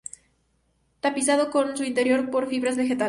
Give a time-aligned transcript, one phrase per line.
[0.99, 2.99] Tapizado en su interior con fibras vegetales.